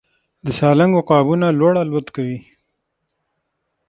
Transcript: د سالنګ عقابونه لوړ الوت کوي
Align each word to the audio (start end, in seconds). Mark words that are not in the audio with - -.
د 0.45 0.47
سالنګ 0.57 0.93
عقابونه 1.01 1.47
لوړ 1.59 1.73
الوت 1.83 2.07
کوي 2.15 2.39